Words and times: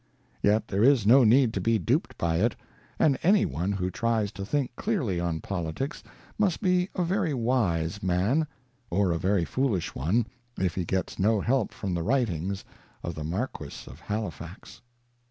Yet 0.41 0.67
there 0.69 0.83
is 0.83 1.05
no 1.05 1.23
need 1.23 1.53
to 1.53 1.61
be 1.61 1.77
duped 1.77 2.17
by 2.17 2.37
it; 2.37 2.55
and 2.97 3.19
any 3.21 3.45
one 3.45 3.71
who 3.73 3.91
tries 3.91 4.31
to 4.31 4.43
think 4.43 4.75
clearly 4.75 5.19
on 5.19 5.41
politics 5.41 6.01
must 6.39 6.59
be 6.59 6.89
a 6.95 7.03
very 7.03 7.35
wise 7.35 8.01
man, 8.01 8.47
or 8.89 9.11
a 9.11 9.19
very 9.19 9.45
foolish 9.45 9.93
one, 9.93 10.25
if 10.57 10.73
he 10.73 10.85
gets 10.85 11.19
no 11.19 11.39
help 11.39 11.71
from 11.71 11.93
the 11.93 12.01
writings 12.01 12.65
of 13.03 13.13
the 13.13 13.23
Marquess 13.23 13.85
of 13.85 13.99
Halifax. 13.99 14.81